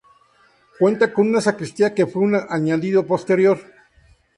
Cuenta 0.79 1.13
con 1.13 1.29
una 1.29 1.41
sacristía 1.41 1.93
que 1.93 2.07
fue 2.07 2.23
un 2.23 2.33
añadido 2.33 3.05
posterior. 3.05 3.59